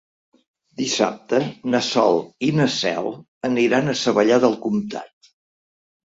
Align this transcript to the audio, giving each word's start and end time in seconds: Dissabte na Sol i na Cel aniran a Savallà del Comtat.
Dissabte 0.79 1.41
na 1.73 1.81
Sol 1.87 2.15
i 2.47 2.49
na 2.59 2.65
Cel 2.75 3.09
aniran 3.49 3.91
a 3.91 3.95
Savallà 4.05 4.39
del 4.45 4.57
Comtat. 4.65 5.29